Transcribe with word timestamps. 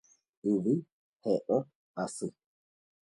Yvy 0.51 0.73
he'õ 1.23 1.57
asy 2.03 2.27